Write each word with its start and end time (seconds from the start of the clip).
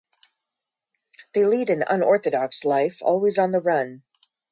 They 1.35 1.45
lead 1.45 1.69
an 1.69 1.83
unorthodox 1.87 2.65
life, 2.65 3.03
always 3.03 3.37
on 3.37 3.51
the 3.51 3.61
run. 3.61 4.01